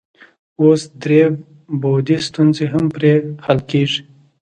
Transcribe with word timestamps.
اوس 0.61 0.81
درې 1.03 1.21
بعدي 1.81 2.17
ستونزې 2.27 2.65
هم 2.73 2.85
پرې 2.95 3.13
حل 3.45 3.59
کیږي. 3.69 3.99